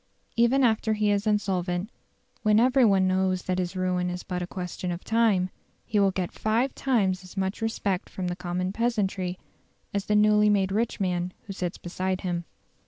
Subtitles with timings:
[0.35, 1.91] Even after he is insolvent,
[2.41, 5.51] when every one knows that his ruin is but a question of time,
[5.85, 9.37] he will get five times as much respect from the common peasantry
[9.93, 12.45] as the newly made rich man who sits beside him.